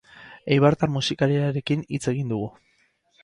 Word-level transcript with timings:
Eibartar 0.53 0.91
musikariarekin 0.95 1.85
hitz 1.97 2.01
egin 2.13 2.33
dugu. 2.35 2.51